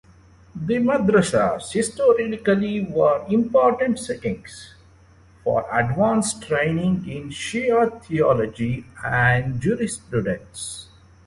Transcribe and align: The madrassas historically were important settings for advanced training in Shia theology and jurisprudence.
The 0.55 0.77
madrassas 0.79 1.73
historically 1.73 2.81
were 2.89 3.23
important 3.29 3.99
settings 3.99 4.73
for 5.43 5.63
advanced 5.71 6.41
training 6.41 7.07
in 7.07 7.29
Shia 7.29 8.03
theology 8.03 8.83
and 9.05 9.61
jurisprudence. 9.61 10.87